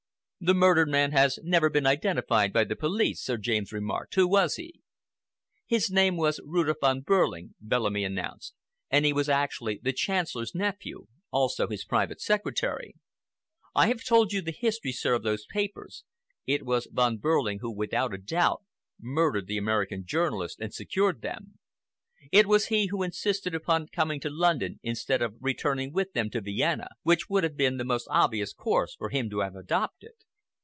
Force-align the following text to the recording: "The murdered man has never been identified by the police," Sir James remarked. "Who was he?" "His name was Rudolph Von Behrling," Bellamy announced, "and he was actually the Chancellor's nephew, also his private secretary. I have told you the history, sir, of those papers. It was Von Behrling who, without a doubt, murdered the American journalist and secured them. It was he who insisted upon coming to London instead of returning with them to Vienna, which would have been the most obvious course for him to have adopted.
"The 0.43 0.55
murdered 0.55 0.89
man 0.89 1.11
has 1.11 1.37
never 1.43 1.69
been 1.69 1.85
identified 1.85 2.51
by 2.51 2.63
the 2.63 2.75
police," 2.75 3.21
Sir 3.21 3.37
James 3.37 3.71
remarked. 3.71 4.15
"Who 4.15 4.27
was 4.27 4.55
he?" 4.55 4.81
"His 5.67 5.91
name 5.91 6.17
was 6.17 6.39
Rudolph 6.43 6.79
Von 6.81 7.01
Behrling," 7.01 7.53
Bellamy 7.61 8.03
announced, 8.03 8.55
"and 8.89 9.05
he 9.05 9.13
was 9.13 9.29
actually 9.29 9.79
the 9.83 9.93
Chancellor's 9.93 10.55
nephew, 10.55 11.05
also 11.29 11.67
his 11.67 11.85
private 11.85 12.19
secretary. 12.21 12.95
I 13.75 13.85
have 13.85 14.03
told 14.03 14.33
you 14.33 14.41
the 14.41 14.49
history, 14.51 14.91
sir, 14.91 15.13
of 15.13 15.21
those 15.21 15.45
papers. 15.45 16.05
It 16.47 16.65
was 16.65 16.87
Von 16.91 17.17
Behrling 17.19 17.59
who, 17.59 17.69
without 17.71 18.11
a 18.11 18.17
doubt, 18.17 18.63
murdered 18.99 19.45
the 19.45 19.59
American 19.59 20.07
journalist 20.07 20.59
and 20.59 20.73
secured 20.73 21.21
them. 21.21 21.59
It 22.31 22.47
was 22.47 22.69
he 22.69 22.87
who 22.87 23.03
insisted 23.03 23.53
upon 23.53 23.89
coming 23.89 24.19
to 24.21 24.29
London 24.31 24.79
instead 24.81 25.21
of 25.21 25.35
returning 25.39 25.93
with 25.93 26.13
them 26.13 26.31
to 26.31 26.41
Vienna, 26.41 26.87
which 27.03 27.29
would 27.29 27.43
have 27.43 27.55
been 27.55 27.77
the 27.77 27.85
most 27.85 28.07
obvious 28.09 28.53
course 28.53 28.95
for 28.95 29.09
him 29.09 29.29
to 29.29 29.41
have 29.41 29.55
adopted. 29.55 30.13